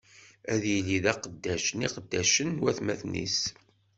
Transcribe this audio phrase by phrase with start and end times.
[0.53, 3.39] Ad yili d aqeddac n iqeddacen n watmaten-is!